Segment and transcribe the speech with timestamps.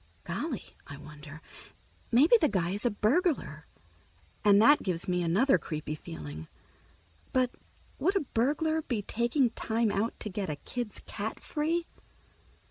[0.23, 1.41] Golly, I wonder,
[2.11, 3.67] maybe the guy is a burglar,
[4.43, 6.47] and that gives me another creepy feeling.
[7.33, 7.51] But
[7.99, 11.85] would a burglar be taking time out to get a kid's cat free?